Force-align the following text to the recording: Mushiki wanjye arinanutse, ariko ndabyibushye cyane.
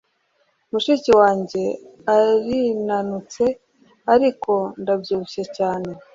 Mushiki 0.71 1.11
wanjye 1.19 1.63
arinanutse, 2.15 3.43
ariko 4.13 4.51
ndabyibushye 4.81 5.43
cyane. 5.57 5.89